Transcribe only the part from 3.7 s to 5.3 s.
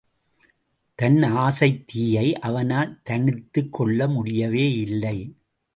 கொள்ள முடியவேயில்லை.